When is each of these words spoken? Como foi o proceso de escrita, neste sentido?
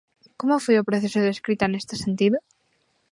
Como 0.39 0.63
foi 0.65 0.75
o 0.77 0.87
proceso 0.89 1.19
de 1.21 1.31
escrita, 1.35 1.65
neste 1.69 1.95
sentido? 2.03 2.37